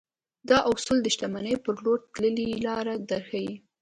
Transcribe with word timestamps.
دا 0.49 0.57
اصول 0.71 0.97
د 1.03 1.07
شتمنۍ 1.15 1.55
پر 1.63 1.75
لور 1.83 1.99
تللې 2.13 2.47
لاره 2.65 2.93
درښيي. 3.09 3.53